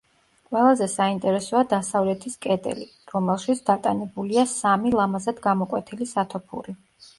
ყველაზე 0.51 0.85
საინტერესოა 0.93 1.61
დასავლეთის 1.73 2.39
კედელი, 2.47 2.87
რომელშიც 3.13 3.63
დატანებულია 3.69 4.49
სამი 4.57 4.97
ლამაზად 4.99 5.45
გამოკვეთილი 5.47 6.11
სათოფური. 6.17 6.79